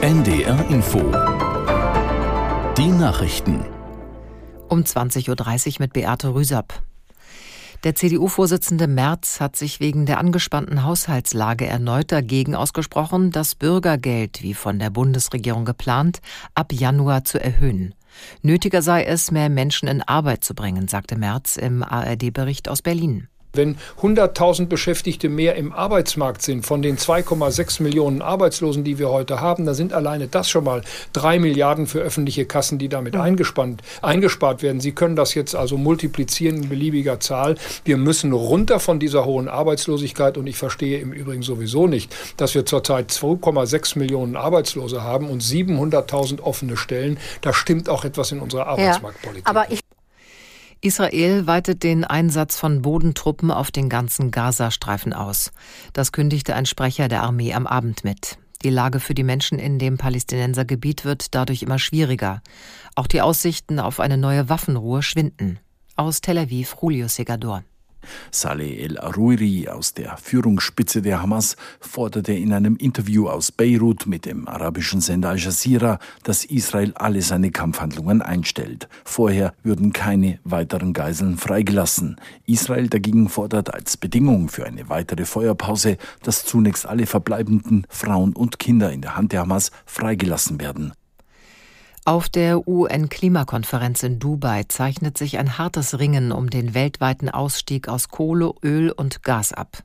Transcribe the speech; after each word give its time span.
NDR 0.00 0.64
Info. 0.70 1.00
Die 2.76 2.86
Nachrichten. 2.86 3.64
Um 4.68 4.82
20.30 4.82 5.26
Uhr 5.28 5.74
mit 5.80 5.92
Beate 5.92 6.34
Rüsapp. 6.34 6.84
Der 7.82 7.96
CDU-Vorsitzende 7.96 8.86
Merz 8.86 9.40
hat 9.40 9.56
sich 9.56 9.80
wegen 9.80 10.06
der 10.06 10.18
angespannten 10.18 10.84
Haushaltslage 10.84 11.66
erneut 11.66 12.12
dagegen 12.12 12.54
ausgesprochen, 12.54 13.32
das 13.32 13.56
Bürgergeld, 13.56 14.40
wie 14.40 14.54
von 14.54 14.78
der 14.78 14.90
Bundesregierung 14.90 15.64
geplant, 15.64 16.20
ab 16.54 16.72
Januar 16.72 17.24
zu 17.24 17.42
erhöhen. 17.42 17.92
Nötiger 18.40 18.82
sei 18.82 19.02
es, 19.02 19.32
mehr 19.32 19.48
Menschen 19.48 19.88
in 19.88 20.02
Arbeit 20.02 20.44
zu 20.44 20.54
bringen, 20.54 20.86
sagte 20.86 21.16
Merz 21.16 21.56
im 21.56 21.82
ARD-Bericht 21.82 22.68
aus 22.68 22.82
Berlin. 22.82 23.26
Wenn 23.52 23.76
100.000 24.02 24.66
Beschäftigte 24.66 25.28
mehr 25.28 25.56
im 25.56 25.72
Arbeitsmarkt 25.72 26.42
sind 26.42 26.66
von 26.66 26.82
den 26.82 26.98
2,6 26.98 27.82
Millionen 27.82 28.22
Arbeitslosen, 28.22 28.84
die 28.84 28.98
wir 28.98 29.10
heute 29.10 29.40
haben, 29.40 29.66
dann 29.66 29.74
sind 29.74 29.92
alleine 29.92 30.28
das 30.28 30.50
schon 30.50 30.64
mal 30.64 30.82
drei 31.12 31.38
Milliarden 31.38 31.86
für 31.86 32.00
öffentliche 32.00 32.44
Kassen, 32.44 32.78
die 32.78 32.88
damit 32.88 33.16
eingespannt, 33.16 33.82
eingespart 34.02 34.62
werden. 34.62 34.80
Sie 34.80 34.92
können 34.92 35.16
das 35.16 35.34
jetzt 35.34 35.54
also 35.54 35.78
multiplizieren 35.78 36.62
in 36.62 36.68
beliebiger 36.68 37.20
Zahl. 37.20 37.56
Wir 37.84 37.96
müssen 37.96 38.32
runter 38.32 38.80
von 38.80 39.00
dieser 39.00 39.24
hohen 39.24 39.48
Arbeitslosigkeit 39.48 40.36
und 40.36 40.46
ich 40.46 40.56
verstehe 40.56 40.98
im 40.98 41.12
Übrigen 41.12 41.42
sowieso 41.42 41.86
nicht, 41.86 42.14
dass 42.36 42.54
wir 42.54 42.66
zurzeit 42.66 43.10
2,6 43.10 43.98
Millionen 43.98 44.36
Arbeitslose 44.36 45.02
haben 45.02 45.28
und 45.28 45.42
700.000 45.42 46.40
offene 46.40 46.76
Stellen. 46.76 47.18
Da 47.40 47.52
stimmt 47.52 47.88
auch 47.88 48.04
etwas 48.04 48.30
in 48.32 48.40
unserer 48.40 48.66
Arbeitsmarktpolitik. 48.66 49.46
Ja, 49.46 49.50
Israel 50.80 51.46
weitet 51.48 51.82
den 51.82 52.04
Einsatz 52.04 52.56
von 52.56 52.82
Bodentruppen 52.82 53.50
auf 53.50 53.72
den 53.72 53.88
ganzen 53.88 54.30
Gazastreifen 54.30 55.12
aus. 55.12 55.50
Das 55.92 56.12
kündigte 56.12 56.54
ein 56.54 56.66
Sprecher 56.66 57.08
der 57.08 57.22
Armee 57.24 57.52
am 57.52 57.66
Abend 57.66 58.04
mit. 58.04 58.38
Die 58.62 58.70
Lage 58.70 59.00
für 59.00 59.14
die 59.14 59.24
Menschen 59.24 59.58
in 59.58 59.78
dem 59.78 59.98
Palästinensergebiet 59.98 61.04
wird 61.04 61.34
dadurch 61.34 61.62
immer 61.62 61.78
schwieriger. 61.78 62.42
Auch 62.94 63.08
die 63.08 63.20
Aussichten 63.20 63.80
auf 63.80 63.98
eine 63.98 64.18
neue 64.18 64.48
Waffenruhe 64.48 65.02
schwinden. 65.02 65.58
Aus 65.96 66.20
Tel 66.20 66.38
Aviv, 66.38 66.76
Julio 66.80 67.08
Segador. 67.08 67.64
Saleh 68.30 68.80
el-Aruiri 68.82 69.68
aus 69.68 69.94
der 69.94 70.16
Führungsspitze 70.16 71.02
der 71.02 71.22
Hamas 71.22 71.56
forderte 71.80 72.32
in 72.32 72.52
einem 72.52 72.76
Interview 72.76 73.28
aus 73.28 73.52
Beirut 73.52 74.06
mit 74.06 74.26
dem 74.26 74.48
arabischen 74.48 75.00
Sender 75.00 75.30
Al 75.30 75.38
Jazeera, 75.38 75.98
dass 76.22 76.44
Israel 76.44 76.92
alle 76.94 77.22
seine 77.22 77.50
Kampfhandlungen 77.50 78.22
einstellt. 78.22 78.88
Vorher 79.04 79.54
würden 79.62 79.92
keine 79.92 80.38
weiteren 80.44 80.92
Geiseln 80.92 81.36
freigelassen. 81.36 82.16
Israel 82.46 82.88
dagegen 82.88 83.28
fordert 83.28 83.72
als 83.72 83.96
Bedingung 83.96 84.48
für 84.48 84.66
eine 84.66 84.88
weitere 84.88 85.24
Feuerpause, 85.24 85.96
dass 86.22 86.44
zunächst 86.44 86.86
alle 86.86 87.06
verbleibenden 87.06 87.86
Frauen 87.88 88.34
und 88.34 88.58
Kinder 88.58 88.92
in 88.92 89.02
der 89.02 89.16
Hand 89.16 89.32
der 89.32 89.40
Hamas 89.40 89.70
freigelassen 89.86 90.60
werden. 90.60 90.92
Auf 92.08 92.30
der 92.30 92.66
UN-Klimakonferenz 92.66 94.02
in 94.02 94.18
Dubai 94.18 94.64
zeichnet 94.66 95.18
sich 95.18 95.36
ein 95.36 95.58
hartes 95.58 95.98
Ringen 95.98 96.32
um 96.32 96.48
den 96.48 96.72
weltweiten 96.72 97.28
Ausstieg 97.28 97.86
aus 97.86 98.08
Kohle, 98.08 98.54
Öl 98.62 98.90
und 98.90 99.22
Gas 99.22 99.52
ab. 99.52 99.82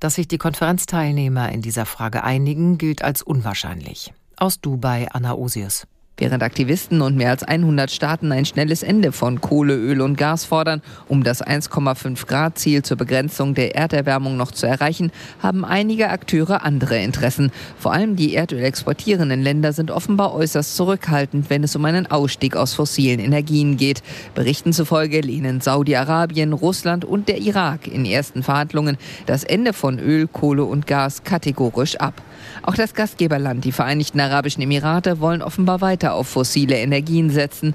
Dass 0.00 0.16
sich 0.16 0.26
die 0.26 0.38
Konferenzteilnehmer 0.38 1.52
in 1.52 1.62
dieser 1.62 1.86
Frage 1.86 2.24
einigen, 2.24 2.78
gilt 2.78 3.02
als 3.02 3.22
unwahrscheinlich. 3.22 4.12
Aus 4.36 4.60
Dubai 4.60 5.06
Anna 5.12 5.34
Osius. 5.34 5.86
Während 6.22 6.44
Aktivisten 6.44 7.02
und 7.02 7.16
mehr 7.16 7.30
als 7.30 7.42
100 7.42 7.90
Staaten 7.90 8.30
ein 8.30 8.44
schnelles 8.44 8.84
Ende 8.84 9.10
von 9.10 9.40
Kohle, 9.40 9.74
Öl 9.74 10.00
und 10.00 10.16
Gas 10.16 10.44
fordern, 10.44 10.80
um 11.08 11.24
das 11.24 11.44
1,5 11.44 12.28
Grad 12.28 12.60
Ziel 12.60 12.84
zur 12.84 12.96
Begrenzung 12.96 13.54
der 13.54 13.74
Erderwärmung 13.74 14.36
noch 14.36 14.52
zu 14.52 14.68
erreichen, 14.68 15.10
haben 15.42 15.64
einige 15.64 16.10
Akteure 16.10 16.62
andere 16.62 17.02
Interessen. 17.02 17.50
Vor 17.76 17.92
allem 17.92 18.14
die 18.14 18.36
Erdöl 18.36 18.62
exportierenden 18.62 19.42
Länder 19.42 19.72
sind 19.72 19.90
offenbar 19.90 20.32
äußerst 20.32 20.76
zurückhaltend, 20.76 21.50
wenn 21.50 21.64
es 21.64 21.74
um 21.74 21.84
einen 21.86 22.08
Ausstieg 22.08 22.54
aus 22.54 22.72
fossilen 22.74 23.18
Energien 23.18 23.76
geht. 23.76 24.00
Berichten 24.36 24.72
zufolge 24.72 25.22
lehnen 25.22 25.60
Saudi-Arabien, 25.60 26.52
Russland 26.52 27.04
und 27.04 27.26
der 27.26 27.38
Irak 27.38 27.88
in 27.88 28.04
ersten 28.04 28.44
Verhandlungen 28.44 28.96
das 29.26 29.42
Ende 29.42 29.72
von 29.72 29.98
Öl, 29.98 30.28
Kohle 30.28 30.62
und 30.62 30.86
Gas 30.86 31.24
kategorisch 31.24 31.96
ab. 31.96 32.22
Auch 32.62 32.74
das 32.74 32.94
Gastgeberland, 32.94 33.64
die 33.64 33.72
Vereinigten 33.72 34.20
Arabischen 34.20 34.62
Emirate, 34.62 35.20
wollen 35.20 35.42
offenbar 35.42 35.80
weiter 35.80 36.14
auf 36.14 36.28
fossile 36.28 36.76
Energien 36.76 37.30
setzen. 37.30 37.74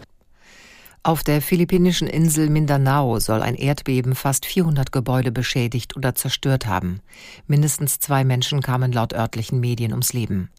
Auf 1.03 1.23
der 1.23 1.41
philippinischen 1.41 2.07
Insel 2.07 2.50
Mindanao 2.50 3.19
soll 3.19 3.41
ein 3.41 3.55
Erdbeben 3.55 4.13
fast 4.13 4.45
400 4.45 4.91
Gebäude 4.91 5.31
beschädigt 5.31 5.95
oder 5.95 6.16
zerstört 6.16 6.66
haben. 6.66 7.00
Mindestens 7.47 8.00
zwei 8.00 8.25
Menschen 8.25 8.61
kamen 8.61 8.91
laut 8.91 9.13
örtlichen 9.13 9.61
Medien 9.61 9.91
ums 9.91 10.11
Leben. 10.11 10.50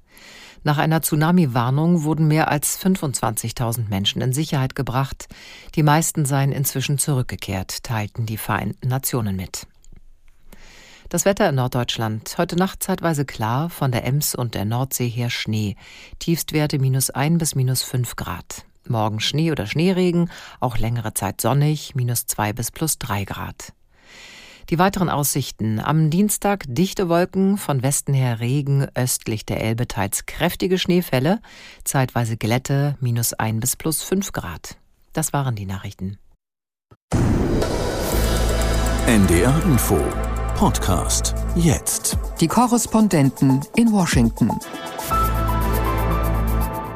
Nach 0.65 0.79
einer 0.79 1.03
Tsunami-Warnung 1.03 2.03
wurden 2.03 2.29
mehr 2.29 2.49
als 2.49 2.83
25.000 2.83 3.89
Menschen 3.89 4.23
in 4.23 4.33
Sicherheit 4.33 4.75
gebracht. 4.75 5.29
Die 5.75 5.83
meisten 5.83 6.25
seien 6.25 6.53
inzwischen 6.53 6.99
zurückgekehrt, 6.99 7.83
teilten 7.85 8.27
die 8.27 8.39
Vereinten 8.39 8.89
Nationen 8.89 9.37
mit. 9.37 9.67
Das 11.09 11.25
Wetter 11.25 11.49
in 11.49 11.55
Norddeutschland. 11.55 12.35
Heute 12.37 12.57
Nacht 12.57 12.83
zeitweise 12.83 13.25
klar, 13.25 13.71
von 13.71 13.91
der 13.91 14.05
Ems 14.05 14.35
und 14.35 14.55
der 14.55 14.67
Nordsee 14.67 15.09
her 15.09 15.31
Schnee. 15.31 15.75
Tiefstwerte 16.19 16.79
minus 16.79 17.09
ein 17.09 17.39
bis 17.39 17.55
minus 17.55 17.83
fünf 17.83 18.15
Grad. 18.15 18.67
Morgen 18.87 19.19
Schnee 19.19 19.51
oder 19.51 19.65
Schneeregen, 19.65 20.31
auch 20.61 20.77
längere 20.77 21.15
Zeit 21.15 21.41
sonnig, 21.41 21.95
minus 21.95 22.27
zwei 22.27 22.53
bis 22.53 22.71
plus 22.71 22.99
drei 22.99 23.25
Grad. 23.25 23.73
Die 24.69 24.79
weiteren 24.79 25.09
Aussichten. 25.09 25.81
Am 25.81 26.11
Dienstag 26.11 26.65
dichte 26.69 27.09
Wolken, 27.09 27.57
von 27.57 27.83
Westen 27.83 28.13
her 28.13 28.41
Regen, 28.41 28.87
östlich 28.95 29.47
der 29.47 29.63
Elbe 29.63 29.89
teils 29.89 30.27
kräftige 30.27 30.79
Schneefälle, 30.79 31.41
zeitweise 31.85 32.37
Glätte, 32.37 32.99
minus 33.01 33.33
ein 33.33 33.61
bis 33.61 33.77
plus 33.77 34.03
fünf 34.03 34.33
Grad. 34.33 34.77
Das 35.15 35.33
waren 35.33 35.57
die 35.57 35.65
Nachrichten. 35.65 36.19
NDR 39.07 39.63
Info 39.65 40.05
Podcast 40.59 41.37
jetzt. 41.55 42.19
Die 42.41 42.49
Korrespondenten 42.49 43.61
in 43.77 43.93
Washington. 43.93 44.51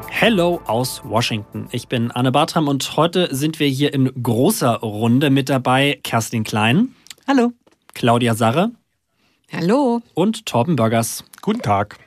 Hello 0.09 0.59
aus 0.65 1.01
Washington. 1.05 1.69
Ich 1.71 1.87
bin 1.87 2.11
Anne 2.11 2.33
Bartram 2.33 2.67
und 2.67 2.97
heute 2.97 3.33
sind 3.33 3.61
wir 3.61 3.67
hier 3.69 3.93
in 3.93 4.11
großer 4.21 4.81
Runde 4.81 5.29
mit 5.29 5.47
dabei 5.47 5.97
Kerstin 6.03 6.43
Klein. 6.43 6.93
Hallo. 7.25 7.53
Claudia 7.93 8.35
Sarre. 8.35 8.71
Hallo. 9.49 10.01
Und 10.13 10.45
Torben 10.45 10.75
Börgers. 10.75 11.23
Guten 11.41 11.61
Tag. 11.61 11.99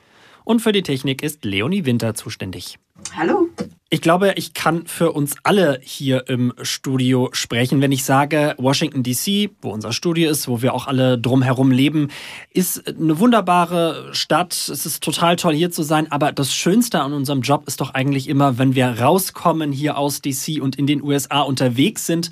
Und 0.43 0.61
für 0.61 0.73
die 0.73 0.83
Technik 0.83 1.23
ist 1.23 1.43
Leonie 1.43 1.85
Winter 1.85 2.13
zuständig. 2.13 2.77
Hallo. 3.15 3.47
Ich 3.89 4.01
glaube, 4.01 4.33
ich 4.35 4.53
kann 4.53 4.85
für 4.85 5.13
uns 5.13 5.37
alle 5.43 5.79
hier 5.81 6.27
im 6.27 6.53
Studio 6.61 7.29
sprechen, 7.31 7.79
wenn 7.79 7.93
ich 7.93 8.03
sage, 8.03 8.53
Washington 8.57 9.01
DC, 9.01 9.49
wo 9.61 9.69
unser 9.69 9.93
Studio 9.93 10.29
ist, 10.29 10.49
wo 10.49 10.61
wir 10.61 10.73
auch 10.73 10.87
alle 10.87 11.17
drumherum 11.17 11.71
leben, 11.71 12.09
ist 12.51 12.85
eine 12.85 13.17
wunderbare 13.19 14.09
Stadt. 14.11 14.51
Es 14.51 14.85
ist 14.85 15.01
total 15.01 15.37
toll 15.37 15.53
hier 15.53 15.71
zu 15.71 15.83
sein, 15.83 16.11
aber 16.11 16.33
das 16.33 16.53
Schönste 16.53 16.99
an 16.99 17.13
unserem 17.13 17.41
Job 17.41 17.63
ist 17.65 17.79
doch 17.79 17.93
eigentlich 17.93 18.27
immer, 18.27 18.57
wenn 18.57 18.75
wir 18.75 18.87
rauskommen 18.87 19.71
hier 19.71 19.97
aus 19.97 20.19
DC 20.21 20.61
und 20.61 20.75
in 20.75 20.85
den 20.85 21.01
USA 21.01 21.41
unterwegs 21.41 22.05
sind 22.05 22.29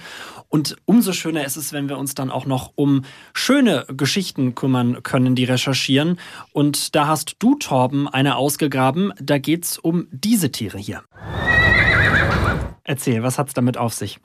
und 0.50 0.76
umso 0.86 1.14
schöner 1.14 1.46
ist 1.46 1.58
es, 1.58 1.74
wenn 1.74 1.90
wir 1.90 1.98
uns 1.98 2.16
dann 2.16 2.32
auch 2.32 2.46
noch 2.46 2.72
um 2.76 3.04
schöne 3.34 3.86
Geschichten 3.88 4.56
kümmern 4.56 5.04
können, 5.04 5.36
die 5.36 5.46
recherchieren. 5.46 6.20
Und 6.52 6.96
da 6.96 7.08
hast 7.08 7.36
du, 7.40 7.56
Torben, 7.56 8.08
eine 8.08 8.36
ausgegraben. 8.36 9.14
Da 9.20 9.38
geht 9.38 9.66
es 9.66 9.78
um 9.78 10.08
diese 10.12 10.52
Tiere 10.52 10.78
hier. 10.78 11.04
Erzähl, 12.84 13.24
was 13.24 13.40
hat 13.40 13.48
es 13.48 13.54
damit 13.54 13.78
auf 13.78 13.94
sich? 13.94 14.20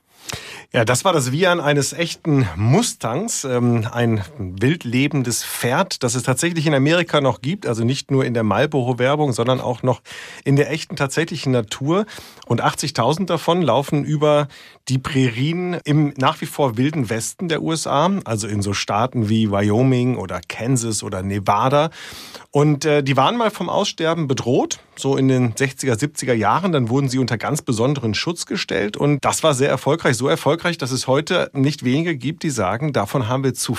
Ja, 0.72 0.84
das 0.84 1.04
war 1.04 1.12
das 1.12 1.32
Wiehern 1.32 1.58
eines 1.58 1.92
echten 1.92 2.48
Mustangs, 2.54 3.42
ähm, 3.42 3.88
ein 3.91 4.22
wildlebendes 4.38 5.44
Pferd, 5.44 6.04
das 6.04 6.14
es 6.14 6.22
tatsächlich 6.22 6.64
in 6.64 6.75
Amerika 6.75 7.20
noch 7.20 7.41
gibt, 7.41 7.66
also 7.66 7.82
nicht 7.82 8.12
nur 8.12 8.25
in 8.25 8.34
der 8.34 8.44
Marlboro-Werbung, 8.44 9.32
sondern 9.32 9.60
auch 9.60 9.83
noch 9.83 10.00
in 10.44 10.54
der 10.54 10.71
echten 10.71 10.94
tatsächlichen 10.94 11.50
Natur. 11.50 12.06
Und 12.47 12.62
80.000 12.62 13.27
davon 13.27 13.62
laufen 13.62 14.04
über 14.04 14.47
die 14.89 14.98
Prärien 14.98 15.74
im 15.83 16.15
nach 16.16 16.41
wie 16.41 16.47
vor 16.47 16.77
wilden 16.77 17.10
Westen 17.10 17.48
der 17.48 17.62
USA, 17.62 18.09
also 18.24 18.47
in 18.47 18.62
so 18.62 18.72
Staaten 18.72 19.28
wie 19.28 19.50
Wyoming 19.50 20.16
oder 20.16 20.41
Kansas 20.47 21.03
oder 21.03 21.24
Nevada. 21.24 21.91
Und 22.53 22.84
äh, 22.84 23.03
die 23.03 23.16
waren 23.16 23.36
mal 23.36 23.50
vom 23.50 23.68
Aussterben 23.68 24.28
bedroht, 24.28 24.78
so 25.00 25.16
in 25.16 25.28
den 25.28 25.54
60er, 25.54 25.94
70er 25.94 26.34
Jahren. 26.34 26.72
Dann 26.72 26.88
wurden 26.88 27.08
sie 27.08 27.18
unter 27.18 27.38
ganz 27.38 27.62
besonderen 27.62 28.14
Schutz 28.14 28.47
gestellt. 28.47 28.97
Und 28.97 29.24
das 29.24 29.42
war 29.42 29.54
sehr 29.54 29.68
erfolgreich, 29.68 30.16
so 30.16 30.28
erfolgreich, 30.28 30.78
dass 30.78 30.91
es 30.91 31.06
heute 31.06 31.50
nicht 31.52 31.84
wenige 31.84 32.16
gibt, 32.16 32.42
die 32.42 32.50
sagen, 32.50 32.92
davon 32.92 33.28
haben 33.28 33.44
wir 33.44 33.54
zu 33.54 33.76